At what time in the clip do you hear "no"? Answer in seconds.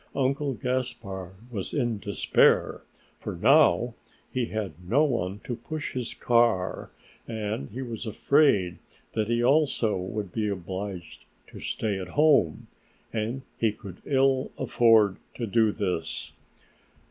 4.83-5.03